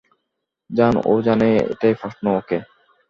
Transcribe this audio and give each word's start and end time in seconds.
জান, 0.69 0.93
ও 1.05 1.13
জানে 1.21 1.49
এটাই 1.73 1.93
প্রশ্ন, 2.01 2.25
ওকে? 2.39 2.57